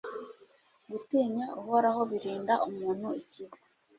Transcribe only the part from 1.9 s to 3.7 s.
birinda umuntu ikibi